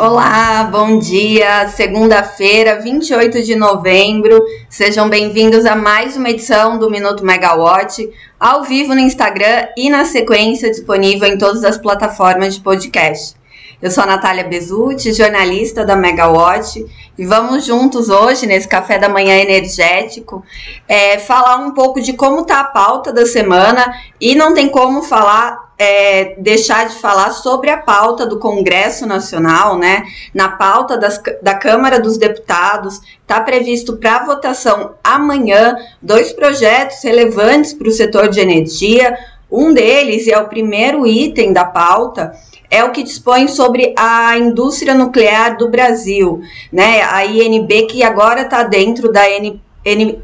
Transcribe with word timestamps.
Olá, 0.00 0.62
bom 0.70 0.96
dia. 0.96 1.66
Segunda-feira, 1.70 2.80
28 2.80 3.42
de 3.42 3.56
novembro. 3.56 4.40
Sejam 4.70 5.08
bem-vindos 5.08 5.66
a 5.66 5.74
mais 5.74 6.16
uma 6.16 6.30
edição 6.30 6.78
do 6.78 6.88
Minuto 6.88 7.24
Megawatt, 7.24 8.08
ao 8.38 8.62
vivo 8.62 8.94
no 8.94 9.00
Instagram 9.00 9.66
e 9.76 9.90
na 9.90 10.04
sequência 10.04 10.70
disponível 10.70 11.28
em 11.28 11.36
todas 11.36 11.64
as 11.64 11.76
plataformas 11.76 12.54
de 12.54 12.60
podcast. 12.60 13.34
Eu 13.82 13.90
sou 13.90 14.04
a 14.04 14.06
Natália 14.06 14.44
Bezutti, 14.44 15.12
jornalista 15.12 15.84
da 15.84 15.96
Megawatt, 15.96 16.86
e 17.18 17.26
vamos 17.26 17.66
juntos 17.66 18.08
hoje, 18.08 18.46
nesse 18.46 18.68
café 18.68 19.00
da 19.00 19.08
manhã 19.08 19.34
energético, 19.34 20.44
é, 20.86 21.18
falar 21.18 21.56
um 21.56 21.72
pouco 21.72 22.00
de 22.00 22.12
como 22.12 22.42
está 22.42 22.60
a 22.60 22.64
pauta 22.64 23.12
da 23.12 23.26
semana 23.26 23.84
e 24.20 24.36
não 24.36 24.54
tem 24.54 24.68
como 24.68 25.02
falar 25.02 25.67
é, 25.78 26.34
deixar 26.38 26.88
de 26.88 26.96
falar 26.96 27.30
sobre 27.30 27.70
a 27.70 27.78
pauta 27.78 28.26
do 28.26 28.40
Congresso 28.40 29.06
Nacional, 29.06 29.78
né? 29.78 30.04
Na 30.34 30.48
pauta 30.48 30.98
das, 30.98 31.22
da 31.40 31.54
Câmara 31.54 32.00
dos 32.00 32.18
Deputados, 32.18 33.00
está 33.20 33.40
previsto 33.40 33.96
para 33.96 34.24
votação 34.24 34.94
amanhã 35.04 35.76
dois 36.02 36.32
projetos 36.32 37.02
relevantes 37.04 37.72
para 37.72 37.88
o 37.88 37.92
setor 37.92 38.28
de 38.28 38.40
energia. 38.40 39.16
Um 39.50 39.72
deles, 39.72 40.26
e 40.26 40.32
é 40.32 40.38
o 40.38 40.48
primeiro 40.48 41.06
item 41.06 41.52
da 41.52 41.64
pauta, 41.64 42.32
é 42.70 42.84
o 42.84 42.90
que 42.90 43.02
dispõe 43.02 43.48
sobre 43.48 43.94
a 43.96 44.36
indústria 44.36 44.94
nuclear 44.94 45.56
do 45.56 45.70
Brasil, 45.70 46.42
né? 46.72 47.02
A 47.02 47.24
INB 47.24 47.86
que 47.86 48.02
agora 48.02 48.42
está 48.42 48.64
dentro 48.64 49.10
da 49.10 49.30
N, 49.30 49.62
N, 49.84 50.18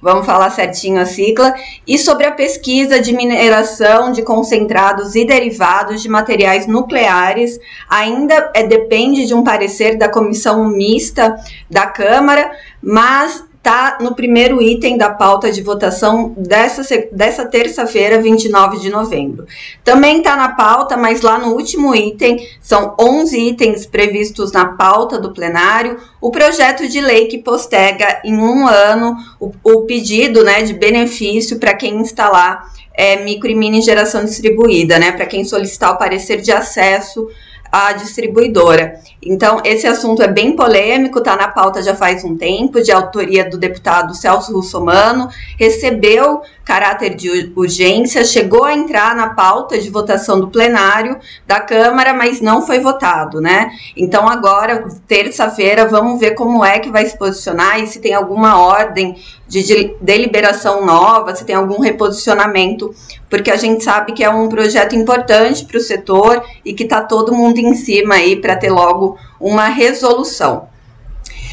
vamos 0.00 0.26
falar 0.26 0.50
certinho 0.50 1.00
a 1.00 1.06
sigla, 1.06 1.54
e 1.86 1.98
sobre 1.98 2.26
a 2.26 2.32
pesquisa 2.32 3.00
de 3.00 3.12
mineração 3.12 4.12
de 4.12 4.22
concentrados 4.22 5.14
e 5.14 5.24
derivados 5.24 6.02
de 6.02 6.08
materiais 6.08 6.66
nucleares, 6.66 7.58
ainda 7.88 8.50
é, 8.54 8.62
depende 8.62 9.26
de 9.26 9.34
um 9.34 9.42
parecer 9.42 9.96
da 9.96 10.08
comissão 10.08 10.68
mista 10.68 11.36
da 11.70 11.86
Câmara, 11.86 12.50
mas 12.82 13.44
está 13.66 13.98
no 14.00 14.14
primeiro 14.14 14.62
item 14.62 14.96
da 14.96 15.10
pauta 15.10 15.50
de 15.50 15.60
votação 15.60 16.32
dessa, 16.36 16.82
dessa 17.10 17.44
terça-feira, 17.44 18.22
29 18.22 18.78
de 18.78 18.88
novembro. 18.88 19.44
Também 19.82 20.18
está 20.18 20.36
na 20.36 20.50
pauta, 20.50 20.96
mas 20.96 21.20
lá 21.20 21.36
no 21.36 21.52
último 21.52 21.92
item, 21.92 22.46
são 22.62 22.94
11 22.98 23.36
itens 23.36 23.84
previstos 23.84 24.52
na 24.52 24.66
pauta 24.66 25.18
do 25.18 25.32
plenário, 25.32 25.98
o 26.20 26.30
projeto 26.30 26.86
de 26.88 27.00
lei 27.00 27.26
que 27.26 27.38
postega 27.38 28.20
em 28.24 28.36
um 28.36 28.68
ano 28.68 29.16
o, 29.40 29.50
o 29.64 29.82
pedido 29.82 30.44
né, 30.44 30.62
de 30.62 30.72
benefício 30.72 31.58
para 31.58 31.74
quem 31.74 31.96
instalar 31.96 32.70
é, 32.94 33.16
micro 33.24 33.50
e 33.50 33.54
mini 33.54 33.82
geração 33.82 34.24
distribuída, 34.24 34.98
né, 34.98 35.10
para 35.10 35.26
quem 35.26 35.44
solicitar 35.44 35.92
o 35.92 35.98
parecer 35.98 36.40
de 36.40 36.52
acesso 36.52 37.28
a 37.70 37.92
distribuidora. 37.92 39.00
Então, 39.22 39.60
esse 39.64 39.86
assunto 39.86 40.22
é 40.22 40.28
bem 40.28 40.54
polêmico, 40.54 41.18
está 41.18 41.36
na 41.36 41.48
pauta 41.48 41.82
já 41.82 41.94
faz 41.94 42.22
um 42.24 42.36
tempo, 42.36 42.82
de 42.82 42.92
autoria 42.92 43.48
do 43.48 43.58
deputado 43.58 44.14
Celso 44.14 44.52
Russomano, 44.52 45.28
recebeu 45.58 46.42
caráter 46.64 47.14
de 47.14 47.52
urgência, 47.54 48.24
chegou 48.24 48.64
a 48.64 48.74
entrar 48.74 49.14
na 49.14 49.30
pauta 49.30 49.78
de 49.78 49.88
votação 49.88 50.40
do 50.40 50.48
plenário 50.48 51.16
da 51.46 51.60
Câmara, 51.60 52.12
mas 52.12 52.40
não 52.40 52.60
foi 52.60 52.80
votado, 52.80 53.40
né? 53.40 53.70
Então, 53.96 54.28
agora, 54.28 54.84
terça-feira, 55.06 55.86
vamos 55.86 56.18
ver 56.18 56.32
como 56.32 56.64
é 56.64 56.80
que 56.80 56.90
vai 56.90 57.06
se 57.06 57.16
posicionar 57.16 57.80
e 57.80 57.86
se 57.86 58.00
tem 58.00 58.14
alguma 58.14 58.58
ordem 58.58 59.16
de 59.48 59.94
deliberação 60.00 60.84
nova, 60.84 61.34
se 61.34 61.44
tem 61.44 61.54
algum 61.54 61.80
reposicionamento, 61.80 62.94
porque 63.30 63.50
a 63.50 63.56
gente 63.56 63.84
sabe 63.84 64.12
que 64.12 64.24
é 64.24 64.30
um 64.30 64.48
projeto 64.48 64.96
importante 64.96 65.64
para 65.64 65.78
o 65.78 65.80
setor 65.80 66.42
e 66.64 66.74
que 66.74 66.82
está 66.82 67.00
todo 67.00 67.34
mundo 67.34 67.58
em 67.58 67.74
cima 67.74 68.16
aí 68.16 68.36
para 68.36 68.56
ter 68.56 68.70
logo 68.70 69.16
uma 69.40 69.66
resolução. 69.66 70.68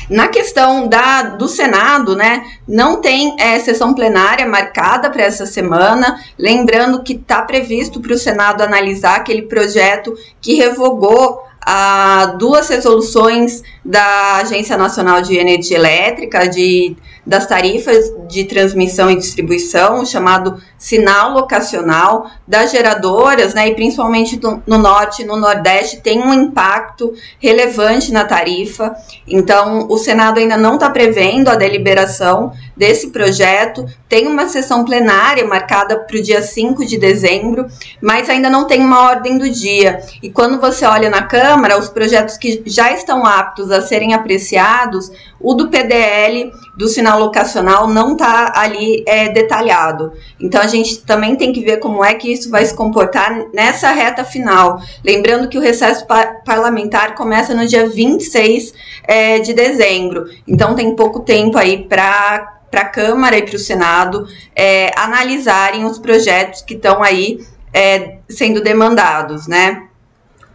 Na 0.09 0.27
questão 0.27 0.87
da, 0.87 1.23
do 1.23 1.47
Senado, 1.47 2.15
né, 2.15 2.43
não 2.67 2.99
tem 2.99 3.35
é, 3.39 3.57
sessão 3.59 3.93
plenária 3.93 4.45
marcada 4.45 5.09
para 5.09 5.23
essa 5.23 5.45
semana. 5.45 6.19
Lembrando 6.37 7.03
que 7.03 7.13
está 7.13 7.41
previsto 7.41 8.01
para 8.01 8.13
o 8.13 8.17
Senado 8.17 8.61
analisar 8.61 9.15
aquele 9.15 9.43
projeto 9.43 10.13
que 10.41 10.55
revogou 10.55 11.41
a 11.65 12.35
duas 12.37 12.67
resoluções 12.69 13.61
da 13.83 14.37
Agência 14.37 14.77
Nacional 14.77 15.21
de 15.21 15.35
Energia 15.37 15.77
Elétrica, 15.77 16.47
de, 16.47 16.95
das 17.25 17.45
tarifas 17.45 18.13
de 18.27 18.45
transmissão 18.45 19.09
e 19.09 19.17
distribuição, 19.17 20.05
chamado 20.05 20.61
sinal 20.77 21.31
locacional 21.31 22.29
das 22.47 22.71
geradoras, 22.71 23.53
né, 23.53 23.69
e 23.69 23.75
principalmente 23.75 24.41
no, 24.41 24.61
no 24.65 24.77
norte 24.77 25.21
e 25.21 25.25
no 25.25 25.37
nordeste, 25.37 26.01
tem 26.01 26.21
um 26.21 26.33
impacto 26.33 27.13
relevante 27.39 28.11
na 28.11 28.25
tarifa. 28.25 28.95
Então, 29.27 29.87
o 29.89 29.97
Senado 29.97 30.39
ainda 30.39 30.57
não 30.57 30.75
está 30.75 30.89
prevendo 30.89 31.49
a 31.49 31.55
deliberação 31.55 32.53
desse 32.75 33.09
projeto, 33.11 33.85
tem 34.09 34.27
uma 34.27 34.47
sessão 34.47 34.83
plenária 34.83 35.45
marcada 35.45 35.99
para 35.99 36.17
o 36.17 36.21
dia 36.21 36.41
5 36.41 36.85
de 36.85 36.97
dezembro, 36.97 37.67
mas 38.01 38.29
ainda 38.29 38.49
não 38.49 38.65
tem 38.65 38.81
uma 38.81 39.01
ordem 39.09 39.37
do 39.37 39.49
dia. 39.49 40.01
E 40.21 40.29
quando 40.29 40.59
você 40.59 40.85
olha 40.85 41.09
na 41.09 41.23
Câmara, 41.23 41.77
os 41.77 41.89
projetos 41.89 42.37
que 42.37 42.63
já 42.65 42.91
estão 42.91 43.25
aptos 43.25 43.71
a 43.71 43.81
serem 43.81 44.13
apreciados, 44.13 45.11
o 45.39 45.53
do 45.53 45.69
PDL, 45.69 46.51
do 46.77 46.87
sinal 46.87 47.19
locacional, 47.19 47.87
não 47.87 48.13
está 48.13 48.53
ali 48.55 49.03
é, 49.05 49.29
detalhado. 49.29 50.13
Então, 50.39 50.61
a 50.61 50.67
gente 50.67 50.99
também 50.99 51.35
tem 51.35 51.51
que 51.51 51.61
ver 51.61 51.77
como 51.77 52.03
é 52.03 52.13
que 52.13 52.31
isso 52.31 52.49
vai 52.49 52.65
se 52.65 52.73
comportar 52.73 53.45
nessa 53.53 53.91
reta 53.91 54.23
final. 54.23 54.81
Lembrando 55.03 55.49
que 55.49 55.57
o 55.57 55.61
recesso 55.61 56.07
par 56.07 56.43
parlamentar 56.43 57.13
começa 57.15 57.53
no 57.53 57.67
dia 57.67 57.87
26 57.87 58.73
é, 59.03 59.39
de 59.39 59.53
dezembro. 59.53 60.25
Então, 60.47 60.75
tem 60.75 60.95
pouco 60.95 61.19
tempo 61.19 61.57
aí 61.57 61.83
para 61.83 62.53
para 62.73 62.81
a 62.81 62.89
Câmara 62.89 63.37
e 63.37 63.43
para 63.43 63.55
o 63.55 63.59
Senado 63.59 64.27
é, 64.55 64.89
analisarem 64.99 65.85
os 65.85 65.99
projetos 65.99 66.63
que 66.63 66.73
estão 66.73 67.03
aí 67.03 67.45
é, 67.71 68.17
sendo 68.27 68.63
demandados, 68.63 69.47
né? 69.47 69.89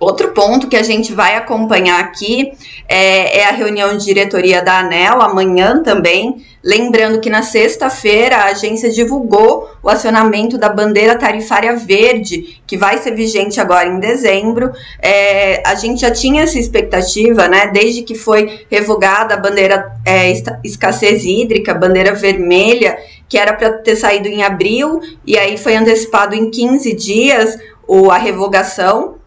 Outro 0.00 0.28
ponto 0.28 0.68
que 0.68 0.76
a 0.76 0.82
gente 0.82 1.12
vai 1.12 1.34
acompanhar 1.34 1.98
aqui 1.98 2.52
é, 2.88 3.40
é, 3.40 3.48
a 3.48 3.50
reunião 3.50 3.96
de 3.96 4.04
diretoria 4.04 4.62
da 4.62 4.78
ANEL, 4.78 5.20
amanhã 5.20 5.82
também. 5.82 6.44
Lembrando 6.62 7.20
que 7.20 7.28
na 7.28 7.42
sexta-feira 7.42 8.36
a 8.36 8.44
agência 8.46 8.90
divulgou 8.90 9.68
o 9.82 9.88
acionamento 9.88 10.56
da 10.56 10.68
bandeira 10.68 11.18
tarifária 11.18 11.74
verde, 11.74 12.60
que 12.64 12.76
vai 12.76 12.98
ser 12.98 13.12
vigente 13.16 13.60
agora 13.60 13.88
em 13.88 13.98
dezembro. 13.98 14.70
É, 15.02 15.62
a 15.66 15.74
gente 15.74 16.02
já 16.02 16.12
tinha 16.12 16.42
essa 16.44 16.58
expectativa, 16.60 17.48
né? 17.48 17.66
Desde 17.66 18.02
que 18.02 18.14
foi 18.14 18.66
revogada 18.70 19.34
a 19.34 19.38
bandeira 19.38 19.92
é, 20.06 20.32
escassez 20.62 21.24
hídrica, 21.24 21.74
bandeira 21.74 22.14
vermelha, 22.14 22.98
que 23.28 23.36
era 23.36 23.52
para 23.52 23.72
ter 23.72 23.96
saído 23.96 24.28
em 24.28 24.44
abril, 24.44 25.00
e 25.26 25.36
aí 25.36 25.58
foi 25.58 25.74
antecipado 25.74 26.36
em 26.36 26.50
15 26.50 26.94
dias 26.94 27.58
o, 27.86 28.10
a 28.10 28.16
revogação 28.18 29.17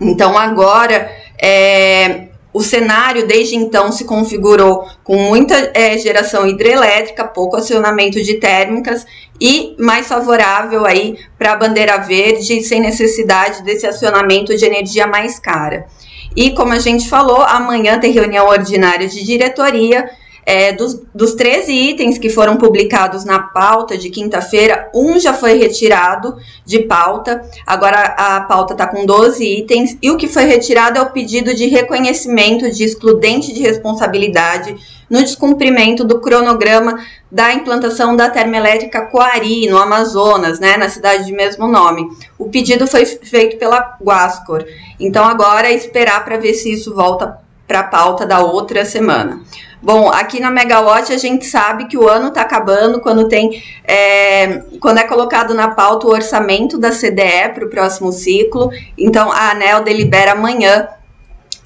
então, 0.00 0.36
agora, 0.36 1.10
é, 1.40 2.28
o 2.52 2.62
cenário 2.62 3.26
desde 3.26 3.54
então 3.54 3.92
se 3.92 4.04
configurou 4.04 4.86
com 5.04 5.16
muita 5.16 5.70
é, 5.74 5.96
geração 5.98 6.46
hidrelétrica, 6.46 7.24
pouco 7.24 7.56
acionamento 7.56 8.22
de 8.22 8.34
térmicas 8.34 9.06
e 9.40 9.76
mais 9.78 10.08
favorável 10.08 10.84
aí 10.84 11.18
para 11.38 11.52
a 11.52 11.56
bandeira 11.56 11.98
verde, 11.98 12.62
sem 12.62 12.80
necessidade 12.80 13.62
desse 13.62 13.86
acionamento 13.86 14.56
de 14.56 14.64
energia 14.64 15.06
mais 15.06 15.38
cara. 15.38 15.86
E 16.34 16.50
como 16.50 16.72
a 16.72 16.78
gente 16.78 17.08
falou, 17.08 17.42
amanhã 17.42 17.98
tem 17.98 18.12
reunião 18.12 18.46
ordinária 18.46 19.06
de 19.06 19.24
diretoria 19.24 20.10
é, 20.48 20.72
dos, 20.72 20.98
dos 21.14 21.34
13 21.34 21.70
itens 21.70 22.16
que 22.16 22.30
foram 22.30 22.56
publicados 22.56 23.22
na 23.22 23.38
pauta 23.38 23.98
de 23.98 24.08
quinta-feira, 24.08 24.90
um 24.94 25.20
já 25.20 25.34
foi 25.34 25.58
retirado 25.58 26.38
de 26.64 26.78
pauta, 26.78 27.42
agora 27.66 27.98
a 28.16 28.40
pauta 28.40 28.72
está 28.72 28.86
com 28.86 29.04
12 29.04 29.44
itens, 29.44 29.98
e 30.00 30.10
o 30.10 30.16
que 30.16 30.26
foi 30.26 30.44
retirado 30.44 30.98
é 30.98 31.02
o 31.02 31.10
pedido 31.10 31.52
de 31.52 31.66
reconhecimento 31.66 32.70
de 32.70 32.82
excludente 32.82 33.52
de 33.52 33.60
responsabilidade 33.60 34.74
no 35.10 35.22
descumprimento 35.22 36.02
do 36.02 36.18
cronograma 36.18 36.98
da 37.30 37.52
implantação 37.52 38.16
da 38.16 38.30
termoelétrica 38.30 39.02
Coari, 39.02 39.68
no 39.68 39.76
Amazonas, 39.76 40.58
né, 40.58 40.78
na 40.78 40.88
cidade 40.88 41.26
de 41.26 41.32
mesmo 41.32 41.68
nome. 41.68 42.08
O 42.38 42.48
pedido 42.48 42.86
foi 42.86 43.04
feito 43.04 43.58
pela 43.58 43.98
Guascor. 44.02 44.64
Então 44.98 45.26
agora 45.26 45.68
é 45.68 45.74
esperar 45.74 46.24
para 46.24 46.38
ver 46.38 46.54
se 46.54 46.72
isso 46.72 46.94
volta 46.94 47.38
para 47.68 47.80
a 47.80 47.84
pauta 47.84 48.26
da 48.26 48.40
outra 48.40 48.84
semana. 48.86 49.42
Bom, 49.80 50.08
aqui 50.08 50.40
na 50.40 50.50
Megawatt 50.50 51.12
a 51.12 51.18
gente 51.18 51.44
sabe 51.44 51.86
que 51.86 51.96
o 51.96 52.08
ano 52.08 52.28
está 52.28 52.40
acabando 52.40 52.98
quando 52.98 53.28
tem 53.28 53.62
é, 53.84 54.62
quando 54.80 54.98
é 54.98 55.04
colocado 55.04 55.54
na 55.54 55.68
pauta 55.68 56.08
o 56.08 56.10
orçamento 56.10 56.76
da 56.78 56.90
CDE 56.90 57.52
para 57.54 57.64
o 57.64 57.70
próximo 57.70 58.10
ciclo. 58.10 58.70
Então 58.96 59.30
a 59.30 59.52
ANEL 59.52 59.84
delibera 59.84 60.32
amanhã 60.32 60.88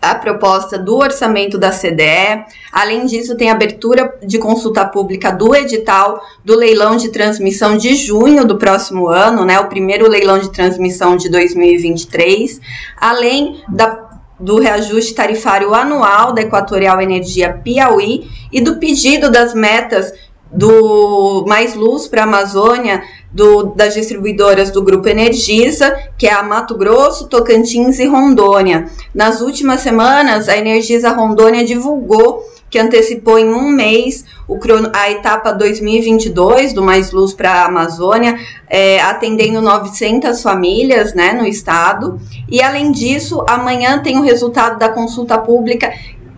a 0.02 0.16
proposta 0.16 0.76
do 0.76 0.96
orçamento 0.96 1.56
da 1.56 1.70
CDE. 1.70 2.44
Além 2.72 3.06
disso, 3.06 3.36
tem 3.36 3.50
abertura 3.50 4.18
de 4.20 4.36
consulta 4.36 4.84
pública 4.84 5.30
do 5.30 5.54
edital 5.54 6.20
do 6.44 6.56
leilão 6.56 6.96
de 6.96 7.10
transmissão 7.10 7.76
de 7.76 7.94
junho 7.94 8.44
do 8.44 8.58
próximo 8.58 9.06
ano, 9.06 9.44
né? 9.44 9.60
O 9.60 9.68
primeiro 9.68 10.08
leilão 10.08 10.40
de 10.40 10.50
transmissão 10.50 11.16
de 11.16 11.30
2023, 11.30 12.60
além 13.00 13.62
da 13.68 14.11
do 14.42 14.58
reajuste 14.58 15.14
tarifário 15.14 15.72
anual 15.72 16.32
da 16.32 16.42
Equatorial 16.42 17.00
Energia 17.00 17.52
Piauí 17.52 18.28
e 18.52 18.60
do 18.60 18.76
pedido 18.76 19.30
das 19.30 19.54
metas 19.54 20.12
do 20.52 21.44
Mais 21.46 21.74
Luz 21.74 22.08
para 22.08 22.22
a 22.22 22.24
Amazônia, 22.24 23.02
do, 23.32 23.74
das 23.74 23.94
distribuidoras 23.94 24.70
do 24.70 24.82
Grupo 24.82 25.08
Energisa, 25.08 25.94
que 26.18 26.26
é 26.26 26.32
a 26.32 26.42
Mato 26.42 26.76
Grosso, 26.76 27.28
Tocantins 27.28 27.98
e 27.98 28.06
Rondônia. 28.06 28.86
Nas 29.14 29.40
últimas 29.40 29.80
semanas, 29.80 30.48
a 30.48 30.56
Energisa 30.56 31.10
Rondônia 31.10 31.64
divulgou 31.64 32.44
que 32.72 32.78
antecipou 32.78 33.38
em 33.38 33.52
um 33.52 33.68
mês 33.68 34.24
o, 34.48 34.58
a 34.94 35.10
etapa 35.10 35.52
2022 35.52 36.72
do 36.72 36.82
Mais 36.82 37.12
Luz 37.12 37.34
para 37.34 37.52
a 37.52 37.66
Amazônia, 37.66 38.34
é, 38.66 38.98
atendendo 39.02 39.60
900 39.60 40.40
famílias 40.40 41.12
né, 41.12 41.34
no 41.34 41.46
estado. 41.46 42.18
E, 42.48 42.62
além 42.62 42.90
disso, 42.90 43.44
amanhã 43.46 43.98
tem 44.02 44.18
o 44.18 44.22
resultado 44.22 44.78
da 44.78 44.88
consulta 44.88 45.36
pública 45.36 45.92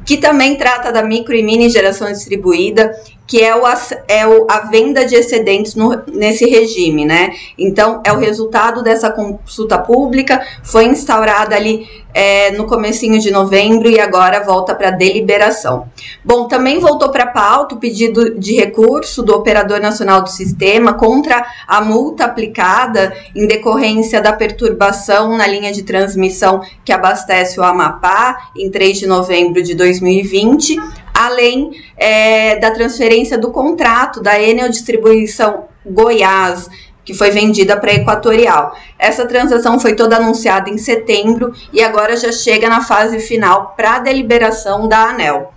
que 0.04 0.18
também 0.18 0.56
trata 0.56 0.92
da 0.92 1.02
micro 1.02 1.34
e 1.34 1.42
mini 1.42 1.70
geração 1.70 2.10
distribuída 2.12 2.94
que 3.26 3.42
é, 3.42 3.54
o, 3.56 3.62
é 4.06 4.26
o, 4.26 4.46
a 4.50 4.60
venda 4.60 5.04
de 5.06 5.14
excedentes 5.14 5.74
no, 5.74 6.02
nesse 6.12 6.46
regime, 6.46 7.04
né? 7.04 7.32
Então, 7.58 8.00
é 8.04 8.12
o 8.12 8.18
resultado 8.18 8.82
dessa 8.82 9.10
consulta 9.10 9.78
pública, 9.78 10.44
foi 10.62 10.84
instaurada 10.84 11.56
ali 11.56 11.86
é, 12.14 12.52
no 12.52 12.64
comecinho 12.66 13.18
de 13.18 13.30
novembro 13.30 13.90
e 13.90 13.98
agora 13.98 14.44
volta 14.44 14.74
para 14.74 14.90
deliberação. 14.90 15.88
Bom, 16.24 16.46
também 16.46 16.78
voltou 16.78 17.10
para 17.10 17.26
pauta 17.26 17.74
o 17.74 17.78
pedido 17.78 18.38
de 18.38 18.54
recurso 18.54 19.22
do 19.22 19.34
Operador 19.34 19.80
Nacional 19.80 20.22
do 20.22 20.30
Sistema 20.30 20.94
contra 20.94 21.44
a 21.66 21.80
multa 21.80 22.24
aplicada 22.24 23.12
em 23.34 23.48
decorrência 23.48 24.20
da 24.20 24.32
perturbação 24.32 25.36
na 25.36 25.46
linha 25.46 25.72
de 25.72 25.82
transmissão 25.82 26.62
que 26.84 26.92
abastece 26.92 27.58
o 27.58 27.64
Amapá 27.64 28.50
em 28.56 28.70
3 28.70 28.98
de 29.00 29.06
novembro 29.06 29.60
de 29.62 29.74
2020, 29.74 30.76
além 31.14 31.70
é, 31.96 32.56
da 32.56 32.72
transferência 32.72 33.38
do 33.38 33.52
contrato 33.52 34.20
da 34.20 34.40
Enel 34.40 34.68
Distribuição 34.68 35.66
Goiás, 35.86 36.68
que 37.04 37.14
foi 37.14 37.30
vendida 37.30 37.76
para 37.76 37.92
a 37.92 37.94
Equatorial. 37.94 38.74
Essa 38.98 39.26
transação 39.26 39.78
foi 39.78 39.94
toda 39.94 40.16
anunciada 40.16 40.68
em 40.68 40.78
setembro 40.78 41.52
e 41.72 41.82
agora 41.82 42.16
já 42.16 42.32
chega 42.32 42.68
na 42.68 42.80
fase 42.80 43.20
final 43.20 43.74
para 43.76 43.96
a 43.96 43.98
deliberação 44.00 44.88
da 44.88 45.10
ANEL. 45.10 45.52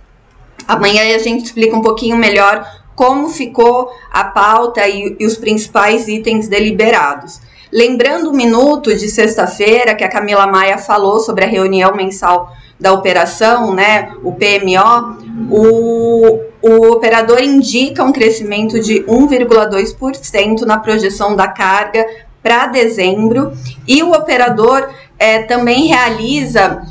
Amanhã 0.66 1.14
a 1.14 1.18
gente 1.18 1.46
explica 1.46 1.74
um 1.74 1.82
pouquinho 1.82 2.16
melhor 2.16 2.64
como 2.94 3.28
ficou 3.28 3.90
a 4.12 4.24
pauta 4.24 4.86
e, 4.86 5.16
e 5.18 5.26
os 5.26 5.36
principais 5.36 6.06
itens 6.08 6.48
deliberados. 6.48 7.40
Lembrando 7.72 8.30
o 8.30 8.34
minuto 8.34 8.94
de 8.94 9.08
sexta-feira 9.08 9.94
que 9.94 10.04
a 10.04 10.08
Camila 10.08 10.46
Maia 10.46 10.78
falou 10.78 11.20
sobre 11.20 11.44
a 11.44 11.48
reunião 11.48 11.94
mensal 11.94 12.52
da 12.78 12.92
operação, 12.92 13.74
né, 13.74 14.12
o 14.22 14.32
PMO, 14.32 15.17
o, 15.50 16.40
o 16.60 16.92
operador 16.92 17.42
indica 17.42 18.04
um 18.04 18.12
crescimento 18.12 18.80
de 18.80 19.02
1,2% 19.04 20.62
na 20.62 20.78
projeção 20.78 21.36
da 21.36 21.48
carga 21.48 22.04
para 22.42 22.66
dezembro. 22.66 23.52
E 23.86 24.02
o 24.02 24.12
operador 24.12 24.88
é, 25.18 25.42
também 25.42 25.86
realiza 25.86 26.82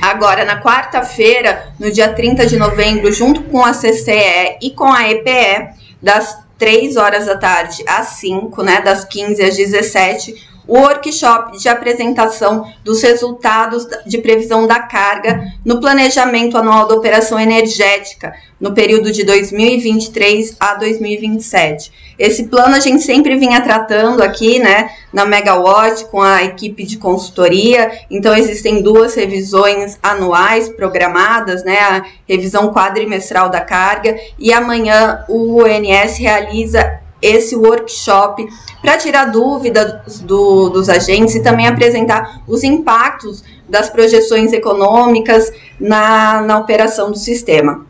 agora 0.00 0.44
na 0.44 0.60
quarta-feira, 0.60 1.72
no 1.78 1.90
dia 1.90 2.12
30 2.12 2.46
de 2.46 2.56
novembro, 2.56 3.12
junto 3.12 3.42
com 3.44 3.64
a 3.64 3.72
CCE 3.72 4.58
e 4.60 4.70
com 4.70 4.92
a 4.92 5.08
EPE, 5.10 5.70
das 6.00 6.38
3 6.58 6.96
horas 6.96 7.26
da 7.26 7.36
tarde 7.36 7.82
às 7.88 8.06
5, 8.20 8.62
né, 8.62 8.80
das 8.80 9.04
15 9.04 9.42
às 9.42 9.56
17, 9.56 10.51
o 10.66 10.78
workshop 10.78 11.58
de 11.58 11.68
apresentação 11.68 12.70
dos 12.84 13.02
resultados 13.02 13.86
de 14.06 14.18
previsão 14.18 14.66
da 14.66 14.80
carga 14.80 15.52
no 15.64 15.80
planejamento 15.80 16.56
anual 16.56 16.86
da 16.86 16.94
operação 16.94 17.38
energética 17.38 18.32
no 18.60 18.72
período 18.72 19.10
de 19.10 19.24
2023 19.24 20.56
a 20.60 20.74
2027. 20.74 22.14
Esse 22.16 22.44
plano 22.44 22.76
a 22.76 22.80
gente 22.80 23.02
sempre 23.02 23.36
vinha 23.36 23.60
tratando 23.60 24.22
aqui, 24.22 24.60
né, 24.60 24.90
na 25.12 25.24
Megawatt 25.24 26.04
com 26.04 26.22
a 26.22 26.44
equipe 26.44 26.84
de 26.84 26.96
consultoria. 26.96 27.90
Então 28.08 28.36
existem 28.36 28.80
duas 28.80 29.16
revisões 29.16 29.98
anuais 30.00 30.68
programadas, 30.68 31.64
né, 31.64 31.78
a 31.80 32.04
revisão 32.28 32.72
quadrimestral 32.72 33.48
da 33.48 33.60
carga 33.60 34.16
e 34.38 34.52
amanhã 34.52 35.24
o 35.28 35.60
ONS 35.60 36.18
realiza 36.18 37.01
esse 37.22 37.54
workshop 37.54 38.46
para 38.82 38.98
tirar 38.98 39.26
dúvidas 39.26 40.20
do, 40.20 40.68
dos 40.68 40.88
agentes 40.88 41.36
e 41.36 41.42
também 41.42 41.66
apresentar 41.66 42.42
os 42.48 42.64
impactos 42.64 43.44
das 43.68 43.88
projeções 43.88 44.52
econômicas 44.52 45.52
na, 45.78 46.42
na 46.42 46.58
operação 46.58 47.10
do 47.10 47.16
sistema. 47.16 47.86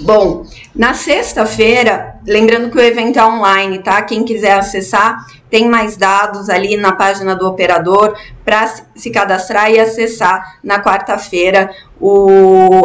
Bom, 0.00 0.44
na 0.74 0.94
sexta-feira, 0.94 2.16
lembrando 2.26 2.70
que 2.70 2.76
o 2.76 2.80
evento 2.80 3.18
é 3.18 3.24
online, 3.24 3.78
tá? 3.78 4.02
Quem 4.02 4.24
quiser 4.24 4.54
acessar, 4.54 5.24
tem 5.48 5.68
mais 5.68 5.96
dados 5.96 6.48
ali 6.48 6.76
na 6.76 6.92
página 6.92 7.36
do 7.36 7.46
operador 7.46 8.16
para 8.44 8.66
se 8.96 9.10
cadastrar 9.10 9.70
e 9.70 9.78
acessar 9.78 10.58
na 10.64 10.82
quarta-feira 10.82 11.70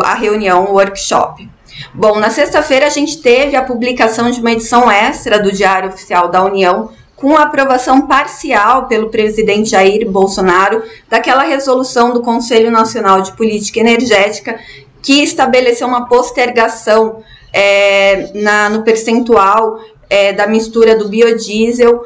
a 0.04 0.13
reunião, 0.13 0.66
o 0.66 0.74
workshop. 0.74 1.50
Bom, 1.94 2.19
na 2.19 2.29
sexta-feira 2.29 2.88
a 2.88 2.89
gente 2.89 3.21
teve 3.21 3.56
a 3.56 3.63
publicação 3.63 4.29
de 4.31 4.39
uma 4.39 4.51
edição 4.51 4.89
extra 4.91 5.39
do 5.39 5.51
Diário 5.51 5.89
Oficial 5.89 6.29
da 6.29 6.44
União 6.44 6.91
com 7.15 7.35
a 7.35 7.44
aprovação 7.44 8.06
parcial 8.06 8.88
pelo 8.88 9.09
presidente 9.09 9.71
Jair 9.71 10.09
Bolsonaro 10.09 10.83
daquela 11.09 11.44
resolução 11.44 12.13
do 12.13 12.21
Conselho 12.21 12.69
Nacional 12.69 13.21
de 13.21 13.31
Política 13.33 13.79
Energética 13.79 14.59
que 15.01 15.24
estabeleceu 15.24 15.88
uma 15.88 16.07
postergação 16.07 17.24
é, 17.51 18.31
na, 18.33 18.69
no 18.69 18.83
percentual 18.83 19.80
é, 20.09 20.33
da 20.33 20.47
mistura 20.47 20.95
do 20.95 21.09
biodiesel 21.09 22.03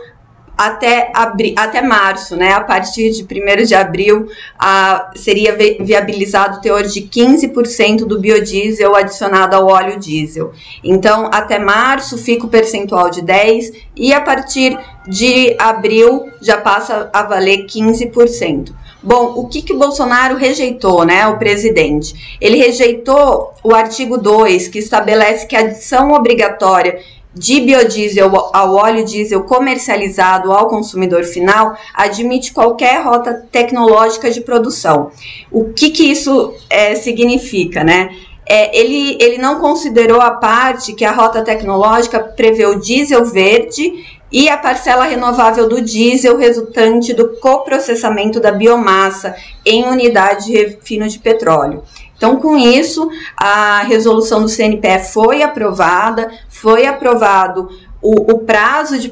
até, 0.62 1.12
abri, 1.16 1.56
até 1.58 1.81
março, 1.81 2.36
né? 2.36 2.54
A 2.54 2.62
partir 2.62 3.10
de 3.10 3.24
1 3.24 3.66
de 3.66 3.74
abril, 3.74 4.28
a, 4.60 5.10
seria 5.16 5.58
viabilizado 5.80 6.58
o 6.58 6.62
teor 6.62 6.84
de 6.84 7.02
15% 7.02 8.06
do 8.06 8.19
biodiesel 8.19 8.96
adicionado 8.96 9.56
ao 9.56 9.66
óleo 9.66 10.00
diesel. 10.00 10.52
Então, 10.84 11.31
até 11.34 11.58
março 11.58 12.16
fica 12.16 12.46
o 12.46 12.50
percentual 12.50 13.10
de 13.10 13.24
10% 13.24 13.74
e 13.96 14.13
a 14.13 14.22
partir 14.22 14.78
de 15.08 15.56
abril 15.58 16.30
já 16.40 16.58
passa 16.58 17.10
a 17.12 17.24
valer 17.24 17.66
15%. 17.66 18.72
Bom, 19.02 19.34
o 19.36 19.48
que, 19.48 19.63
que 19.63 19.74
o 19.74 19.80
Bolsonaro 19.80 20.38
rejeitou, 20.38 21.03
né, 21.03 21.25
o 21.25 21.39
presidente? 21.39 22.38
Ele 22.39 22.58
rejeitou 22.58 23.51
o 23.63 23.74
artigo 23.74 24.15
2, 24.15 24.68
que 24.68 24.77
estabelece 24.77 25.48
que 25.48 25.56
a 25.56 25.62
adição 25.62 26.12
obrigatória 26.12 27.00
de 27.33 27.61
biodiesel 27.61 28.31
ao 28.53 28.75
óleo 28.75 29.05
diesel 29.05 29.43
comercializado 29.43 30.51
ao 30.51 30.67
consumidor 30.67 31.23
final 31.23 31.77
admite 31.93 32.53
qualquer 32.53 33.01
rota 33.03 33.33
tecnológica 33.51 34.29
de 34.29 34.41
produção. 34.41 35.11
O 35.50 35.73
que, 35.73 35.91
que 35.91 36.03
isso 36.03 36.53
é, 36.69 36.95
significa, 36.95 37.83
né? 37.83 38.09
É, 38.45 38.77
ele, 38.77 39.17
ele 39.21 39.38
não 39.38 39.61
considerou 39.61 40.19
a 40.19 40.31
parte 40.31 40.93
que 40.93 41.05
a 41.05 41.11
rota 41.11 41.41
tecnológica 41.41 42.19
prevê 42.19 42.65
o 42.65 42.79
diesel 42.79 43.23
verde 43.23 44.19
e 44.31 44.50
a 44.50 44.57
parcela 44.57 45.05
renovável 45.05 45.67
do 45.67 45.81
diesel 45.81 46.38
resultante 46.38 47.13
do 47.13 47.38
coprocessamento 47.38 48.39
da 48.39 48.51
biomassa 48.51 49.35
em 49.65 49.85
unidade 49.85 50.45
de 50.45 50.53
refino 50.53 51.07
de 51.07 51.19
petróleo. 51.19 51.83
Então, 52.22 52.36
com 52.36 52.56
isso, 52.56 53.10
a 53.36 53.82
resolução 53.82 54.44
do 54.44 54.48
CNPE 54.48 55.06
foi 55.12 55.42
aprovada, 55.42 56.30
foi 56.50 56.86
aprovado 56.86 57.68
o, 58.00 58.34
o 58.34 58.38
prazo 58.42 59.00
de 59.00 59.12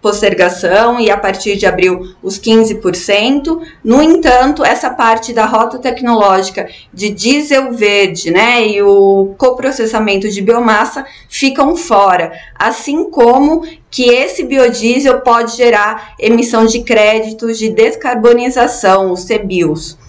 postergação 0.00 0.98
e 0.98 1.10
a 1.10 1.16
partir 1.18 1.58
de 1.58 1.66
abril 1.66 2.14
os 2.22 2.40
15%. 2.40 3.60
No 3.84 4.00
entanto, 4.00 4.64
essa 4.64 4.88
parte 4.88 5.34
da 5.34 5.44
rota 5.44 5.78
tecnológica 5.78 6.70
de 6.90 7.10
diesel 7.10 7.70
verde, 7.74 8.30
né, 8.30 8.66
e 8.66 8.80
o 8.80 9.34
coprocessamento 9.36 10.30
de 10.30 10.40
biomassa 10.40 11.04
ficam 11.28 11.76
fora, 11.76 12.32
assim 12.58 13.10
como 13.10 13.60
que 13.90 14.04
esse 14.04 14.42
biodiesel 14.42 15.20
pode 15.20 15.54
gerar 15.54 16.14
emissão 16.18 16.64
de 16.64 16.82
créditos 16.82 17.58
de 17.58 17.68
descarbonização, 17.68 19.12
os 19.12 19.26
CBIOS. 19.26 20.00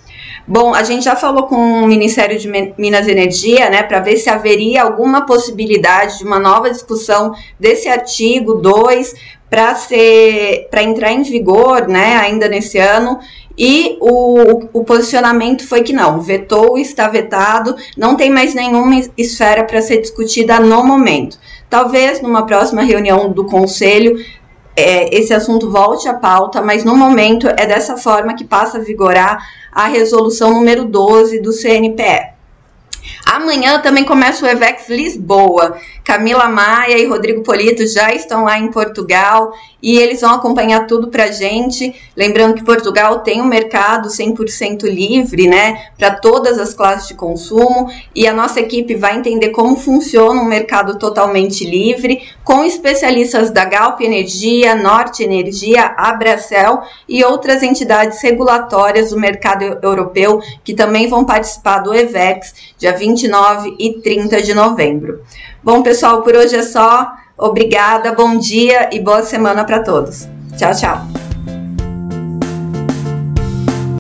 Bom, 0.45 0.75
a 0.75 0.83
gente 0.83 1.05
já 1.05 1.15
falou 1.15 1.43
com 1.43 1.55
o 1.55 1.87
Ministério 1.87 2.37
de 2.37 2.49
Minas 2.77 3.07
e 3.07 3.11
Energia, 3.11 3.69
né, 3.69 3.81
para 3.81 4.01
ver 4.01 4.17
se 4.17 4.29
haveria 4.29 4.83
alguma 4.83 5.25
possibilidade 5.25 6.17
de 6.17 6.25
uma 6.25 6.37
nova 6.37 6.69
discussão 6.69 7.33
desse 7.57 7.87
artigo 7.87 8.55
2 8.55 9.13
para 9.49 9.73
ser 9.75 10.67
para 10.69 10.83
entrar 10.83 11.13
em 11.13 11.23
vigor, 11.23 11.87
né, 11.87 12.17
ainda 12.17 12.49
nesse 12.49 12.77
ano. 12.77 13.19
E 13.57 13.97
o, 14.01 14.65
o 14.73 14.83
posicionamento 14.83 15.65
foi 15.65 15.81
que 15.83 15.93
não, 15.93 16.19
vetou, 16.19 16.77
está 16.77 17.07
vetado, 17.07 17.75
não 17.95 18.15
tem 18.17 18.29
mais 18.29 18.53
nenhuma 18.53 18.99
esfera 19.17 19.63
para 19.63 19.81
ser 19.81 20.01
discutida 20.01 20.59
no 20.59 20.83
momento. 20.83 21.37
Talvez 21.69 22.21
numa 22.21 22.45
próxima 22.45 22.81
reunião 22.81 23.31
do 23.31 23.45
Conselho 23.45 24.17
é, 24.75 25.15
esse 25.15 25.33
assunto 25.33 25.69
volte 25.69 26.07
à 26.07 26.13
pauta, 26.13 26.61
mas 26.61 26.83
no 26.83 26.95
momento 26.95 27.47
é 27.47 27.65
dessa 27.65 27.97
forma 27.97 28.35
que 28.35 28.43
passa 28.43 28.77
a 28.77 28.81
vigorar 28.81 29.37
a 29.71 29.87
resolução 29.87 30.51
número 30.51 30.85
12 30.85 31.39
do 31.39 31.51
CNPE. 31.51 32.33
Amanhã 33.25 33.79
também 33.79 34.03
começa 34.03 34.45
o 34.45 34.49
Evex 34.49 34.89
Lisboa. 34.89 35.77
Camila 36.03 36.49
Maia 36.49 36.97
e 36.97 37.05
Rodrigo 37.05 37.43
Polito 37.43 37.87
já 37.87 38.13
estão 38.13 38.43
lá 38.43 38.59
em 38.59 38.69
Portugal 38.69 39.53
e 39.81 39.97
eles 39.97 40.21
vão 40.21 40.31
acompanhar 40.31 40.85
tudo 40.85 41.07
pra 41.07 41.27
gente. 41.27 41.95
Lembrando 42.15 42.55
que 42.55 42.63
Portugal 42.63 43.19
tem 43.19 43.41
um 43.41 43.45
mercado 43.45 44.09
100% 44.09 44.83
livre, 44.83 45.47
né, 45.47 45.87
para 45.97 46.11
todas 46.11 46.59
as 46.59 46.73
classes 46.73 47.07
de 47.07 47.13
consumo, 47.13 47.89
e 48.13 48.27
a 48.27 48.33
nossa 48.33 48.59
equipe 48.59 48.95
vai 48.95 49.17
entender 49.17 49.49
como 49.49 49.75
funciona 49.75 50.41
um 50.41 50.45
mercado 50.45 50.97
totalmente 50.99 51.65
livre, 51.65 52.23
com 52.43 52.63
especialistas 52.63 53.49
da 53.51 53.65
Galp 53.65 54.01
Energia, 54.01 54.75
Norte 54.75 55.23
Energia, 55.23 55.93
Abracel 55.97 56.81
e 57.07 57.23
outras 57.23 57.63
entidades 57.63 58.21
regulatórias 58.21 59.11
do 59.11 59.19
mercado 59.19 59.79
europeu 59.81 60.41
que 60.63 60.73
também 60.73 61.07
vão 61.07 61.25
participar 61.25 61.79
do 61.79 61.93
EVEX, 61.93 62.73
dia 62.77 62.93
29 63.13 63.75
e 63.79 64.01
30 64.01 64.41
de 64.41 64.53
novembro. 64.53 65.21
Bom, 65.63 65.81
pessoal, 65.83 66.21
por 66.21 66.35
hoje 66.35 66.55
é 66.55 66.63
só. 66.63 67.11
Obrigada, 67.37 68.11
bom 68.13 68.37
dia 68.37 68.89
e 68.91 68.99
boa 68.99 69.23
semana 69.23 69.63
para 69.63 69.83
todos. 69.83 70.27
Tchau, 70.57 70.71
tchau. 70.75 71.32